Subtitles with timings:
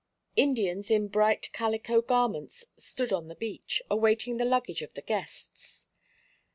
[0.35, 5.85] Indians in bright calico garments stood on the beach, awaiting the luggage of the guests.